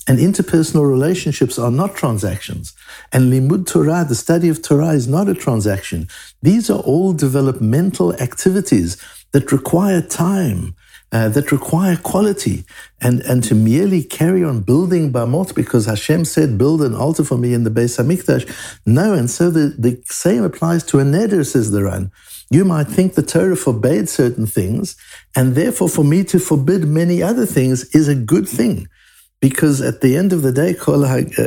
And 0.08 0.18
interpersonal 0.18 0.88
relationships 0.88 1.58
are 1.58 1.70
not 1.70 1.94
transactions. 1.94 2.72
And 3.12 3.30
limud 3.30 3.66
Torah, 3.66 4.06
the 4.08 4.14
study 4.14 4.48
of 4.48 4.62
Torah, 4.62 4.94
is 4.94 5.06
not 5.06 5.28
a 5.28 5.34
transaction. 5.34 6.08
These 6.40 6.70
are 6.70 6.80
all 6.80 7.12
developmental 7.12 8.14
activities 8.14 8.96
that 9.32 9.52
require 9.52 10.00
time, 10.00 10.74
uh, 11.12 11.28
that 11.28 11.52
require 11.52 11.96
quality. 11.96 12.64
And, 13.02 13.20
and 13.20 13.44
to 13.44 13.54
merely 13.54 14.02
carry 14.02 14.42
on 14.42 14.62
building 14.62 15.12
Bamot 15.12 15.54
because 15.54 15.84
Hashem 15.84 16.24
said, 16.24 16.56
build 16.56 16.80
an 16.80 16.94
altar 16.94 17.22
for 17.22 17.36
me 17.36 17.52
in 17.52 17.64
the 17.64 17.70
Beis 17.70 18.02
HaMikdash. 18.02 18.80
No, 18.86 19.12
and 19.12 19.30
so 19.30 19.50
the, 19.50 19.74
the 19.78 20.02
same 20.06 20.42
applies 20.42 20.84
to 20.84 21.00
a 21.00 21.04
neder, 21.04 21.44
says 21.44 21.70
the 21.70 21.84
Ran. 21.84 22.10
You 22.50 22.64
might 22.64 22.88
think 22.88 23.12
the 23.12 23.22
Torah 23.22 23.56
forbade 23.56 24.08
certain 24.08 24.46
things, 24.46 24.96
and 25.36 25.54
therefore 25.54 25.90
for 25.90 26.02
me 26.02 26.24
to 26.24 26.38
forbid 26.38 26.88
many 26.88 27.22
other 27.22 27.44
things 27.44 27.84
is 27.94 28.08
a 28.08 28.14
good 28.14 28.48
thing. 28.48 28.88
Because 29.40 29.80
at 29.80 30.00
the 30.00 30.16
end 30.16 30.32
of 30.32 30.42
the 30.42 30.52
day, 30.52 30.74
uh, 30.74 31.46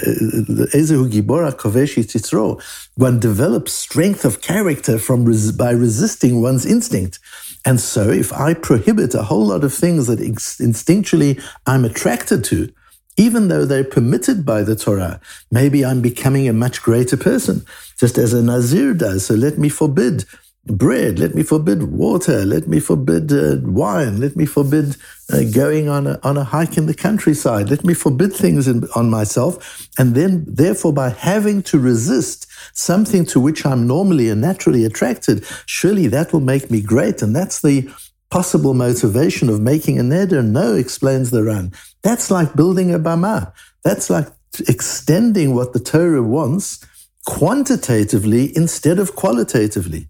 one 2.95 3.19
develops 3.19 3.73
strength 3.73 4.23
of 4.25 4.41
character 4.41 4.97
from 4.97 5.25
by 5.57 5.71
resisting 5.71 6.41
one's 6.41 6.65
instinct. 6.65 7.19
And 7.65 7.79
so, 7.79 8.09
if 8.09 8.33
I 8.33 8.53
prohibit 8.53 9.13
a 9.13 9.23
whole 9.23 9.47
lot 9.47 9.63
of 9.63 9.73
things 9.73 10.07
that 10.07 10.19
instinctually 10.19 11.41
I'm 11.67 11.85
attracted 11.85 12.43
to, 12.45 12.71
even 13.17 13.49
though 13.49 13.65
they're 13.65 13.83
permitted 13.83 14.45
by 14.45 14.63
the 14.63 14.75
Torah, 14.75 15.19
maybe 15.51 15.85
I'm 15.85 16.01
becoming 16.01 16.47
a 16.47 16.53
much 16.53 16.81
greater 16.81 17.17
person, 17.17 17.65
just 17.99 18.17
as 18.17 18.33
a 18.33 18.41
Nazir 18.41 18.93
does. 18.93 19.25
So 19.25 19.35
let 19.35 19.57
me 19.57 19.69
forbid 19.69 20.25
bread, 20.65 21.17
let 21.17 21.33
me 21.33 21.43
forbid 21.43 21.83
water, 21.83 22.45
let 22.45 22.67
me 22.67 22.79
forbid 22.79 23.31
uh, 23.33 23.57
wine, 23.63 24.19
let 24.19 24.35
me 24.35 24.45
forbid 24.45 24.95
uh, 25.33 25.43
going 25.53 25.89
on 25.89 26.05
a, 26.05 26.19
on 26.23 26.37
a 26.37 26.43
hike 26.43 26.77
in 26.77 26.85
the 26.85 26.93
countryside, 26.93 27.69
let 27.69 27.83
me 27.83 27.93
forbid 27.93 28.31
things 28.31 28.67
in, 28.67 28.83
on 28.95 29.09
myself. 29.09 29.87
And 29.97 30.13
then, 30.13 30.45
therefore, 30.47 30.93
by 30.93 31.09
having 31.09 31.63
to 31.63 31.79
resist 31.79 32.47
something 32.73 33.25
to 33.27 33.39
which 33.39 33.65
I'm 33.65 33.87
normally 33.87 34.29
and 34.29 34.41
naturally 34.41 34.85
attracted, 34.85 35.45
surely 35.65 36.07
that 36.07 36.31
will 36.31 36.41
make 36.41 36.69
me 36.69 36.81
great. 36.81 37.21
And 37.21 37.35
that's 37.35 37.61
the 37.61 37.91
possible 38.29 38.73
motivation 38.73 39.49
of 39.49 39.59
making 39.59 39.99
a 39.99 40.03
neder. 40.03 40.45
No, 40.45 40.75
explains 40.75 41.31
the 41.31 41.43
Ran. 41.43 41.73
That's 42.03 42.29
like 42.29 42.55
building 42.55 42.93
a 42.93 42.99
bama. 42.99 43.51
That's 43.83 44.09
like 44.09 44.27
extending 44.67 45.55
what 45.55 45.73
the 45.73 45.79
Torah 45.79 46.23
wants 46.23 46.85
quantitatively 47.25 48.55
instead 48.55 48.99
of 48.99 49.15
qualitatively. 49.15 50.07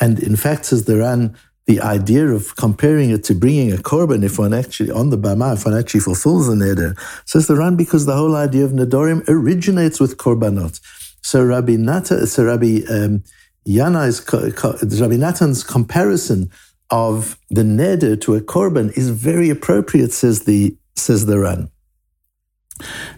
And 0.00 0.18
in 0.22 0.36
fact, 0.36 0.66
says 0.66 0.84
the 0.84 0.98
Ran, 0.98 1.36
the 1.66 1.80
idea 1.80 2.26
of 2.26 2.56
comparing 2.56 3.10
it 3.10 3.22
to 3.24 3.34
bringing 3.34 3.72
a 3.72 3.76
korban, 3.76 4.24
if 4.24 4.38
one 4.38 4.52
actually, 4.52 4.90
on 4.90 5.10
the 5.10 5.18
Bama, 5.18 5.54
if 5.54 5.64
one 5.64 5.78
actually 5.78 6.00
fulfills 6.00 6.48
the 6.48 6.54
neder, 6.54 6.98
says 7.24 7.46
the 7.46 7.56
Ran, 7.56 7.76
because 7.76 8.06
the 8.06 8.16
whole 8.16 8.34
idea 8.34 8.64
of 8.64 8.72
Nedorim 8.72 9.28
originates 9.28 10.00
with 10.00 10.16
korbanot. 10.16 10.80
So 11.22 11.44
Rabbi 11.44 11.76
Nata, 11.76 12.26
so 12.26 12.44
Rabbi 12.44 12.80
um, 12.90 13.22
Rabbi 13.64 15.16
Natan's 15.16 15.62
comparison 15.62 16.50
of 16.90 17.38
the 17.48 17.62
neder 17.62 18.20
to 18.20 18.34
a 18.34 18.40
korban 18.40 18.96
is 18.98 19.10
very 19.10 19.48
appropriate, 19.48 20.12
says 20.12 20.44
the 20.44 20.76
says 20.96 21.26
the 21.26 21.38
Ran. 21.38 21.70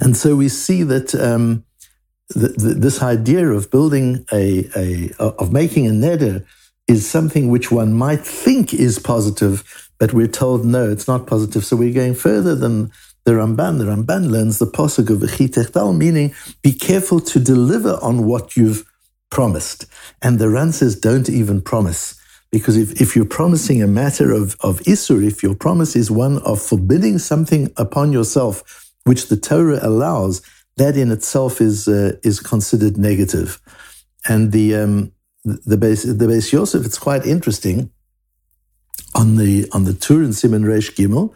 And 0.01 0.17
so 0.17 0.37
we 0.37 0.49
see 0.49 0.83
that 0.83 1.15
um, 1.15 1.65
the, 2.29 2.49
the, 2.49 2.75
this 2.75 3.03
idea 3.03 3.49
of 3.49 3.71
building 3.71 4.25
a, 4.33 4.69
a 4.77 5.11
of 5.19 5.53
making 5.53 5.87
a 5.87 5.91
neder 5.91 6.45
is 6.87 7.09
something 7.09 7.49
which 7.49 7.71
one 7.71 7.93
might 7.93 8.25
think 8.25 8.75
is 8.75 8.99
positive, 8.99 9.91
but 9.99 10.13
we're 10.13 10.27
told 10.27 10.65
no, 10.65 10.91
it's 10.91 11.09
not 11.09 11.27
positive. 11.27 11.65
So 11.65 11.77
we're 11.77 11.95
going 11.95 12.15
further 12.15 12.55
than 12.55 12.91
the 13.25 13.33
Ramban. 13.33 13.79
The 13.79 13.85
Ramban 13.85 14.31
learns 14.31 14.59
the 14.59 14.67
posuk 14.67 15.11
of 15.11 15.19
V'chitechtal, 15.21 15.97
meaning 15.97 16.35
be 16.63 16.73
careful 16.73 17.21
to 17.21 17.41
deliver 17.41 17.99
on 18.03 18.27
what 18.27 18.57
you've 18.57 18.85
promised. 19.31 19.87
And 20.23 20.39
the 20.39 20.51
Ran 20.51 20.73
says 20.73 20.99
don't 20.99 21.29
even 21.29 21.63
promise. 21.63 22.21
Because 22.53 22.77
if, 22.77 23.01
if 23.01 23.17
you're 23.17 23.25
promising 23.25 23.83
a 23.83 23.89
matter 23.89 24.31
of, 24.31 24.57
of 24.61 24.79
Isur, 24.83 25.27
if 25.27 25.43
your 25.43 25.57
promise 25.57 25.97
is 25.97 26.09
one 26.09 26.39
of 26.43 26.63
forbidding 26.63 27.19
something 27.19 27.73
upon 27.77 28.13
yourself, 28.13 28.93
which 29.03 29.27
the 29.27 29.37
Torah 29.37 29.81
allows, 29.83 30.41
that 30.77 30.97
in 30.97 31.11
itself 31.11 31.61
is, 31.61 31.89
uh, 31.89 32.13
is 32.23 32.39
considered 32.39 32.97
negative. 32.97 33.61
And 34.29 34.53
the, 34.53 34.77
um, 34.77 35.13
the 35.45 35.77
base 35.77 36.03
the 36.03 36.27
Beis 36.27 36.53
Yosef. 36.53 36.85
It's 36.85 36.99
quite 36.99 37.27
interesting. 37.27 37.91
On 39.15 39.37
the 39.37 39.69
on 39.73 39.85
the 39.85 39.95
Tur 39.95 40.23
in 40.23 40.31
Siman 40.31 40.65
Reish 40.65 40.95
Gimel, 40.95 41.35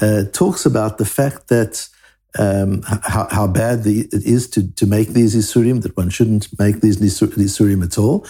uh, 0.00 0.24
talks 0.32 0.66
about 0.66 0.98
the 0.98 1.04
fact 1.04 1.48
that 1.48 1.88
um, 2.38 2.82
how, 2.82 3.28
how 3.30 3.46
bad 3.46 3.82
the, 3.82 4.00
it 4.12 4.24
is 4.24 4.48
to, 4.50 4.70
to 4.74 4.86
make 4.86 5.08
these 5.08 5.34
isurim, 5.34 5.82
that 5.82 5.96
one 5.96 6.10
shouldn't 6.10 6.46
make 6.58 6.80
these 6.80 6.98
isurim 6.98 7.84
at 7.84 7.98
all. 7.98 8.26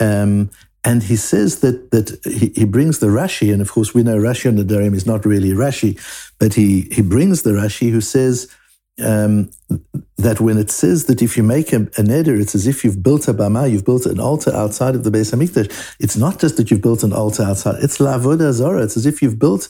Um, 0.00 0.50
and 0.84 1.02
he 1.02 1.16
says 1.16 1.60
that 1.60 1.90
that 1.90 2.20
he, 2.24 2.52
he 2.54 2.64
brings 2.64 3.00
the 3.00 3.08
Rashi, 3.08 3.52
and 3.52 3.60
of 3.60 3.70
course 3.70 3.94
we 3.94 4.02
know 4.02 4.16
Rashi 4.16 4.48
on 4.48 4.56
the 4.56 4.62
Darim 4.62 4.94
is 4.94 5.06
not 5.06 5.26
really 5.26 5.50
Rashi, 5.50 5.98
but 6.38 6.54
he 6.54 6.82
he 6.92 7.02
brings 7.02 7.42
the 7.42 7.50
Rashi 7.50 7.90
who 7.90 8.00
says 8.00 8.48
um, 9.00 9.50
that 10.16 10.40
when 10.40 10.58
it 10.58 10.70
says 10.70 11.04
that 11.04 11.22
if 11.22 11.36
you 11.36 11.42
make 11.42 11.72
a, 11.72 11.76
a 11.76 12.02
neder, 12.02 12.40
it's 12.40 12.54
as 12.54 12.66
if 12.66 12.84
you've 12.84 13.02
built 13.02 13.28
a 13.28 13.34
bama, 13.34 13.70
you've 13.70 13.84
built 13.84 14.06
an 14.06 14.18
altar 14.18 14.54
outside 14.54 14.94
of 14.94 15.04
the 15.04 15.10
Beis 15.10 15.32
Hamikdash. 15.32 15.96
It's 16.00 16.16
not 16.16 16.38
just 16.38 16.56
that 16.56 16.70
you've 16.70 16.82
built 16.82 17.02
an 17.02 17.12
altar 17.12 17.44
outside; 17.44 17.82
it's 17.82 17.98
lavoda 17.98 18.52
zora. 18.52 18.82
It's 18.82 18.96
as 18.96 19.06
if 19.06 19.22
you've 19.22 19.38
built 19.38 19.68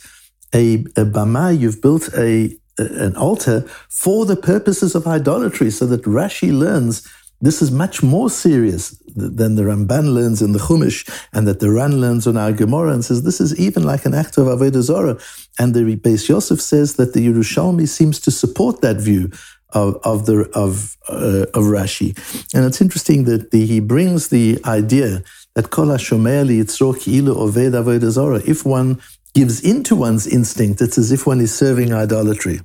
a, 0.54 0.74
a 0.96 1.04
bama, 1.04 1.58
you've 1.58 1.82
built 1.82 2.08
a, 2.14 2.56
a 2.78 2.82
an 3.06 3.16
altar 3.16 3.62
for 3.88 4.24
the 4.24 4.36
purposes 4.36 4.94
of 4.94 5.06
idolatry, 5.06 5.70
so 5.70 5.86
that 5.86 6.02
Rashi 6.02 6.56
learns 6.56 7.06
this 7.40 7.62
is 7.62 7.70
much 7.70 8.02
more 8.02 8.28
serious 8.28 9.00
than 9.14 9.54
the 9.54 9.62
Ramban 9.62 10.12
learns 10.12 10.42
in 10.42 10.52
the 10.52 10.58
Chumash 10.58 11.08
and 11.32 11.46
that 11.46 11.60
the 11.60 11.70
Ran 11.70 12.00
learns 12.00 12.26
on 12.26 12.36
our 12.36 12.52
Gemara 12.52 12.92
and 12.92 13.04
says 13.04 13.22
this 13.22 13.40
is 13.40 13.58
even 13.58 13.84
like 13.84 14.04
an 14.04 14.14
act 14.14 14.38
of 14.38 14.46
Avodah 14.46 14.82
Zorah. 14.82 15.18
And 15.58 15.74
the 15.74 15.96
Beis 15.96 16.28
Yosef 16.28 16.60
says 16.60 16.96
that 16.96 17.14
the 17.14 17.26
Yerushalmi 17.26 17.88
seems 17.88 18.18
to 18.20 18.30
support 18.30 18.80
that 18.80 18.96
view 18.96 19.30
of, 19.70 19.96
of 20.02 20.26
the 20.26 20.50
of 20.54 20.96
uh, 21.08 21.46
of 21.54 21.64
Rashi. 21.64 22.16
And 22.54 22.64
it's 22.64 22.80
interesting 22.80 23.24
that 23.24 23.50
the, 23.50 23.66
he 23.66 23.80
brings 23.80 24.28
the 24.28 24.58
idea 24.64 25.22
that 25.54 25.70
Kol 25.70 25.86
HaShomer 25.86 26.46
Liyitzro 26.46 26.94
Ki'ilu 26.98 27.34
Oved 27.36 27.72
Avodah 27.72 28.10
Zorah. 28.10 28.42
If 28.46 28.64
one 28.64 29.00
gives 29.34 29.60
into 29.60 29.94
one's 29.94 30.26
instinct, 30.26 30.80
it's 30.80 30.98
as 30.98 31.12
if 31.12 31.26
one 31.26 31.40
is 31.40 31.54
serving 31.54 31.92
idolatry. 31.92 32.60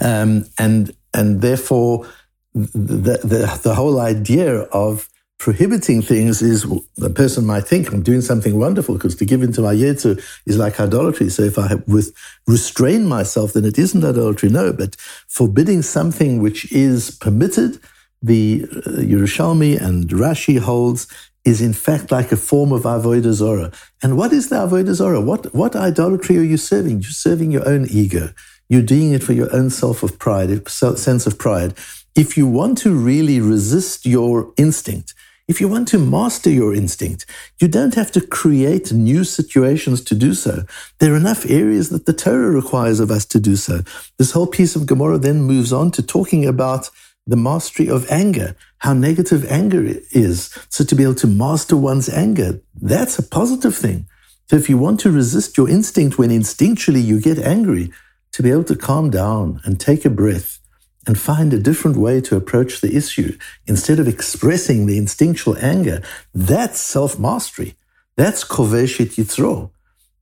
Um, 0.00 0.46
and 0.58 0.94
and 1.14 1.40
therefore 1.40 2.06
the, 2.54 3.18
the, 3.24 3.60
the 3.62 3.74
whole 3.74 4.00
idea 4.00 4.60
of 4.62 5.08
prohibiting 5.38 6.00
things 6.00 6.40
is 6.40 6.64
the 6.96 7.10
person 7.10 7.44
might 7.44 7.64
think 7.64 7.92
I'm 7.92 8.02
doing 8.02 8.20
something 8.20 8.58
wonderful 8.58 8.94
because 8.94 9.16
to 9.16 9.24
give 9.24 9.42
into 9.42 9.60
my 9.60 9.74
yetzer 9.74 10.22
is 10.46 10.56
like 10.56 10.80
idolatry. 10.80 11.28
So 11.28 11.42
if 11.42 11.58
I 11.58 11.74
with 11.86 12.14
restrain 12.46 13.06
myself, 13.06 13.52
then 13.52 13.64
it 13.64 13.78
isn't 13.78 14.04
idolatry. 14.04 14.48
No, 14.48 14.72
but 14.72 14.96
forbidding 15.28 15.82
something 15.82 16.40
which 16.40 16.70
is 16.72 17.10
permitted, 17.10 17.78
the 18.22 18.64
uh, 18.64 19.02
Yerushalmi 19.02 19.78
and 19.80 20.08
Rashi 20.08 20.58
holds 20.58 21.08
is 21.44 21.60
in 21.60 21.74
fact 21.74 22.10
like 22.10 22.32
a 22.32 22.38
form 22.38 22.72
of 22.72 22.84
avodah 22.84 23.32
zora. 23.32 23.70
And 24.02 24.16
what 24.16 24.32
is 24.32 24.48
the 24.48 24.56
avodah 24.56 24.94
zora? 24.94 25.20
What 25.20 25.54
what 25.54 25.76
idolatry 25.76 26.38
are 26.38 26.42
you 26.42 26.56
serving? 26.56 27.02
You're 27.02 27.10
serving 27.10 27.50
your 27.50 27.68
own 27.68 27.86
ego. 27.90 28.30
You're 28.70 28.82
doing 28.82 29.12
it 29.12 29.22
for 29.22 29.34
your 29.34 29.54
own 29.54 29.68
self 29.68 30.02
of 30.02 30.18
pride, 30.18 30.66
sense 30.70 31.26
of 31.26 31.38
pride 31.38 31.74
if 32.14 32.36
you 32.36 32.46
want 32.46 32.78
to 32.78 32.94
really 32.94 33.40
resist 33.40 34.06
your 34.06 34.52
instinct, 34.56 35.14
if 35.46 35.60
you 35.60 35.68
want 35.68 35.88
to 35.88 35.98
master 35.98 36.48
your 36.48 36.72
instinct, 36.72 37.26
you 37.60 37.68
don't 37.68 37.94
have 37.96 38.10
to 38.12 38.20
create 38.20 38.92
new 38.92 39.24
situations 39.24 40.00
to 40.04 40.14
do 40.14 40.32
so. 40.32 40.64
There 41.00 41.12
are 41.12 41.16
enough 41.16 41.44
areas 41.50 41.90
that 41.90 42.06
the 42.06 42.14
Torah 42.14 42.50
requires 42.50 43.00
of 43.00 43.10
us 43.10 43.26
to 43.26 43.40
do 43.40 43.56
so. 43.56 43.80
This 44.16 44.30
whole 44.30 44.46
piece 44.46 44.74
of 44.74 44.86
Gemara 44.86 45.18
then 45.18 45.42
moves 45.42 45.72
on 45.72 45.90
to 45.92 46.02
talking 46.02 46.46
about 46.46 46.88
the 47.26 47.36
mastery 47.36 47.88
of 47.88 48.08
anger, 48.10 48.54
how 48.78 48.94
negative 48.94 49.44
anger 49.50 49.84
is. 50.12 50.56
So 50.70 50.84
to 50.84 50.94
be 50.94 51.02
able 51.02 51.14
to 51.16 51.26
master 51.26 51.76
one's 51.76 52.08
anger, 52.08 52.60
that's 52.80 53.18
a 53.18 53.22
positive 53.22 53.74
thing. 53.74 54.06
So 54.48 54.56
if 54.56 54.68
you 54.68 54.78
want 54.78 55.00
to 55.00 55.10
resist 55.10 55.58
your 55.58 55.68
instinct 55.68 56.18
when 56.18 56.30
instinctually 56.30 57.04
you 57.04 57.20
get 57.20 57.38
angry, 57.38 57.90
to 58.32 58.42
be 58.42 58.50
able 58.50 58.64
to 58.64 58.76
calm 58.76 59.10
down 59.10 59.60
and 59.64 59.78
take 59.78 60.04
a 60.04 60.10
breath 60.10 60.58
and 61.06 61.18
find 61.18 61.52
a 61.52 61.58
different 61.58 61.96
way 61.96 62.20
to 62.22 62.36
approach 62.36 62.80
the 62.80 62.96
issue 62.96 63.36
instead 63.66 63.98
of 63.98 64.08
expressing 64.08 64.86
the 64.86 64.98
instinctual 64.98 65.56
anger. 65.58 66.02
That's 66.34 66.80
self 66.80 67.18
mastery. 67.18 67.74
That's 68.16 68.44
koveshit 68.44 69.16
yitzro. 69.16 69.70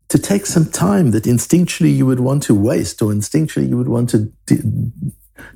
To 0.09 0.19
take 0.19 0.47
some 0.47 0.67
time 0.67 1.13
that 1.13 1.25
instinctually 1.25 1.95
you 1.95 2.07
would 2.07 2.21
want 2.21 2.43
to 2.45 2.55
waste 2.55 3.01
or 3.01 3.13
instinctually 3.13 3.69
you 3.69 3.77
would 3.77 3.89
want 3.89 4.11
to 4.11 4.31
de- 4.47 4.93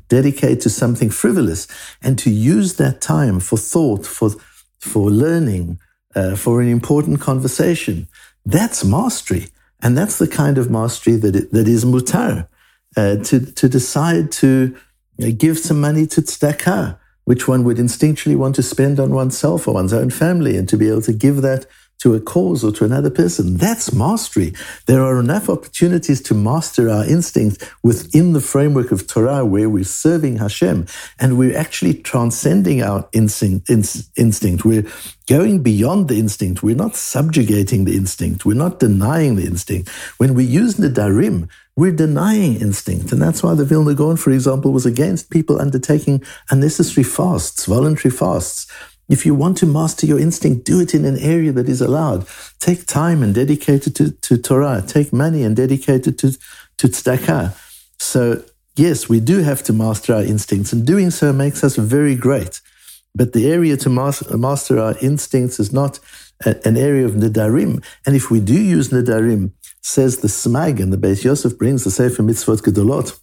dedicate 0.08 0.60
to 0.62 0.70
something 0.70 1.10
frivolous 1.10 1.66
and 2.02 2.18
to 2.18 2.30
use 2.30 2.74
that 2.74 3.00
time 3.00 3.40
for 3.40 3.58
thought, 3.58 4.06
for, 4.06 4.30
for 4.78 5.10
learning, 5.10 5.78
uh, 6.14 6.36
for 6.36 6.62
an 6.62 6.68
important 6.68 7.20
conversation. 7.20 8.08
That's 8.46 8.84
mastery. 8.84 9.48
And 9.82 9.96
that's 9.96 10.18
the 10.18 10.28
kind 10.28 10.56
of 10.56 10.70
mastery 10.70 11.16
that, 11.16 11.36
it, 11.36 11.52
that 11.52 11.68
is 11.68 11.84
mutar. 11.84 12.48
Uh, 12.96 13.16
to, 13.16 13.40
to 13.52 13.68
decide 13.68 14.32
to 14.32 14.74
give 15.18 15.58
some 15.58 15.80
money 15.80 16.06
to 16.06 16.22
tzedakah, 16.22 16.98
which 17.24 17.48
one 17.48 17.64
would 17.64 17.78
instinctually 17.78 18.36
want 18.36 18.54
to 18.56 18.62
spend 18.62 19.00
on 19.00 19.10
oneself 19.12 19.66
or 19.66 19.74
one's 19.74 19.92
own 19.92 20.10
family, 20.10 20.56
and 20.56 20.68
to 20.68 20.76
be 20.76 20.88
able 20.88 21.02
to 21.02 21.12
give 21.12 21.42
that 21.42 21.66
to 21.98 22.14
a 22.14 22.20
cause 22.20 22.62
or 22.62 22.70
to 22.72 22.84
another 22.84 23.10
person. 23.10 23.56
That's 23.56 23.92
mastery. 23.92 24.52
There 24.86 25.02
are 25.02 25.18
enough 25.18 25.48
opportunities 25.48 26.20
to 26.22 26.34
master 26.34 26.90
our 26.90 27.06
instincts 27.06 27.66
within 27.82 28.32
the 28.32 28.40
framework 28.40 28.92
of 28.92 29.06
Torah 29.06 29.44
where 29.46 29.70
we're 29.70 29.84
serving 29.84 30.36
Hashem 30.36 30.86
and 31.18 31.38
we're 31.38 31.56
actually 31.56 31.94
transcending 31.94 32.82
our 32.82 33.08
instinct. 33.12 33.70
instinct. 33.70 34.64
We're 34.64 34.86
going 35.26 35.62
beyond 35.62 36.08
the 36.08 36.18
instinct. 36.18 36.62
We're 36.62 36.76
not 36.76 36.96
subjugating 36.96 37.86
the 37.86 37.96
instinct. 37.96 38.44
We're 38.44 38.54
not 38.54 38.78
denying 38.78 39.36
the 39.36 39.46
instinct. 39.46 39.88
When 40.18 40.34
we 40.34 40.44
use 40.44 40.74
Nedarim, 40.74 41.48
we're 41.76 41.92
denying 41.92 42.56
instinct. 42.56 43.12
And 43.12 43.20
that's 43.20 43.42
why 43.42 43.54
the 43.54 43.64
Vilna 43.64 43.94
Gaon, 43.94 44.16
for 44.16 44.30
example, 44.30 44.72
was 44.72 44.86
against 44.86 45.30
people 45.30 45.60
undertaking 45.60 46.22
unnecessary 46.50 47.04
fasts, 47.04 47.66
voluntary 47.66 48.10
fasts. 48.10 48.66
If 49.08 49.24
you 49.24 49.34
want 49.34 49.58
to 49.58 49.66
master 49.66 50.06
your 50.06 50.18
instinct, 50.18 50.64
do 50.64 50.80
it 50.80 50.94
in 50.94 51.04
an 51.04 51.18
area 51.18 51.52
that 51.52 51.68
is 51.68 51.80
allowed. 51.80 52.26
Take 52.58 52.86
time 52.86 53.22
and 53.22 53.34
dedicate 53.34 53.86
it 53.86 53.94
to, 53.96 54.10
to 54.10 54.38
Torah. 54.38 54.82
Take 54.84 55.12
money 55.12 55.44
and 55.44 55.54
dedicate 55.54 56.06
it 56.06 56.18
to, 56.18 56.32
to 56.78 56.88
tzedakah. 56.88 57.54
So, 57.98 58.42
yes, 58.74 59.08
we 59.08 59.20
do 59.20 59.42
have 59.42 59.62
to 59.64 59.72
master 59.72 60.14
our 60.14 60.24
instincts, 60.24 60.72
and 60.72 60.84
doing 60.84 61.10
so 61.10 61.32
makes 61.32 61.62
us 61.62 61.76
very 61.76 62.16
great. 62.16 62.60
But 63.14 63.32
the 63.32 63.50
area 63.50 63.76
to 63.78 63.88
master 63.88 64.78
our 64.78 64.96
instincts 65.00 65.60
is 65.60 65.72
not 65.72 66.00
an 66.44 66.76
area 66.76 67.06
of 67.06 67.12
Nedarim. 67.12 67.82
And 68.04 68.14
if 68.14 68.30
we 68.30 68.40
do 68.40 68.60
use 68.60 68.90
Nedarim, 68.90 69.52
says 69.86 70.18
the 70.18 70.28
Smag, 70.28 70.80
and 70.80 70.92
the 70.92 70.96
Beis 70.96 71.22
Yosef 71.22 71.56
brings 71.56 71.84
the 71.84 71.92
Sefer 71.92 72.22
Mitzvot 72.22 72.60
Gedolot, 72.60 73.16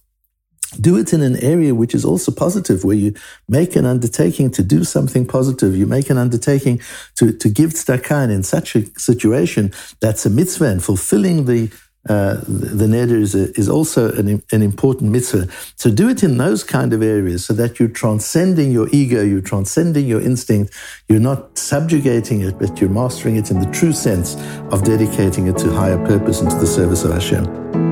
do 0.80 0.96
it 0.96 1.12
in 1.12 1.20
an 1.20 1.36
area 1.36 1.74
which 1.74 1.94
is 1.94 2.06
also 2.06 2.32
positive, 2.32 2.84
where 2.84 2.96
you 2.96 3.14
make 3.48 3.76
an 3.76 3.84
undertaking 3.84 4.50
to 4.52 4.62
do 4.62 4.82
something 4.82 5.26
positive. 5.26 5.76
You 5.76 5.86
make 5.86 6.08
an 6.08 6.16
undertaking 6.16 6.80
to, 7.16 7.32
to 7.32 7.48
give 7.50 7.70
tzedakah, 7.74 8.30
in 8.30 8.42
such 8.42 8.74
a 8.76 8.86
situation, 8.98 9.72
that's 10.00 10.24
a 10.24 10.30
mitzvah, 10.30 10.64
and 10.64 10.82
fulfilling 10.82 11.44
the 11.44 11.70
uh, 12.08 12.34
the 12.46 12.86
neder 12.86 13.20
is, 13.20 13.34
a, 13.34 13.50
is 13.58 13.68
also 13.68 14.12
an, 14.12 14.42
an 14.52 14.62
important 14.62 15.10
mitzvah. 15.10 15.48
So 15.76 15.90
do 15.90 16.08
it 16.08 16.22
in 16.22 16.36
those 16.36 16.62
kind 16.62 16.92
of 16.92 17.02
areas 17.02 17.44
so 17.44 17.54
that 17.54 17.78
you're 17.78 17.88
transcending 17.88 18.72
your 18.72 18.88
ego, 18.92 19.22
you're 19.22 19.40
transcending 19.40 20.06
your 20.06 20.20
instinct, 20.20 20.74
you're 21.08 21.20
not 21.20 21.56
subjugating 21.58 22.42
it, 22.42 22.58
but 22.58 22.80
you're 22.80 22.90
mastering 22.90 23.36
it 23.36 23.50
in 23.50 23.60
the 23.60 23.70
true 23.70 23.92
sense 23.92 24.36
of 24.70 24.84
dedicating 24.84 25.46
it 25.46 25.56
to 25.58 25.70
higher 25.72 25.98
purpose 26.06 26.40
and 26.40 26.50
to 26.50 26.56
the 26.56 26.66
service 26.66 27.04
of 27.04 27.12
Hashem. 27.12 27.83